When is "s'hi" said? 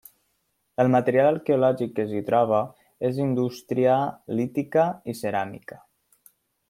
2.13-2.21